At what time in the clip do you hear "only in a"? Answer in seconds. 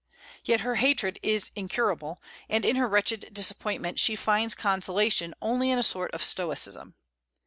5.43-5.83